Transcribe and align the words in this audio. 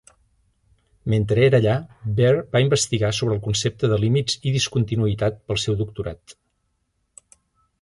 Mentre 1.11 1.43
era 1.47 1.59
allà, 1.63 1.75
Baire 2.19 2.39
va 2.57 2.61
investigar 2.65 3.11
sobre 3.17 3.37
el 3.39 3.43
concepte 3.49 3.91
de 3.93 4.01
límits 4.05 4.41
i 4.41 4.55
discontinuïtat 4.57 5.39
pel 5.51 5.63
seu 5.67 5.81
doctorat. 5.83 6.35